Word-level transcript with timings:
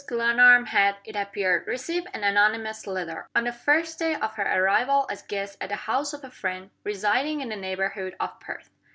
Glenarm 0.07 0.65
had, 0.65 0.95
it 1.05 1.15
appeared, 1.15 1.67
received 1.67 2.07
an 2.15 2.23
anonymous 2.23 2.87
letter, 2.87 3.27
on 3.35 3.43
the 3.43 3.53
first 3.53 3.99
day 3.99 4.15
of 4.15 4.33
her 4.33 4.59
arrival 4.63 5.05
as 5.11 5.21
guest 5.21 5.59
at 5.61 5.69
the 5.69 5.75
house 5.75 6.11
of 6.11 6.23
a 6.23 6.31
friend, 6.31 6.71
residing 6.83 7.39
in 7.39 7.49
the 7.49 7.55
neighborhood 7.55 8.15
of 8.19 8.39
Perth. 8.39 8.71